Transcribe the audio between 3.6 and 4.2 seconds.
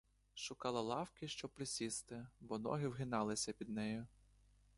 нею.